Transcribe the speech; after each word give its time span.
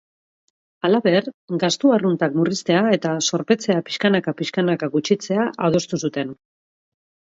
Halaber, 0.87 1.27
gastu 1.63 1.91
arrunta 1.97 2.29
murriztea 2.39 2.81
eta 2.97 3.11
zorpetzea 3.27 3.85
pixkanaka-pixkanaka 3.91 4.91
gutxitzea 4.97 5.49
adostu 5.69 6.01
zuten. 6.07 6.35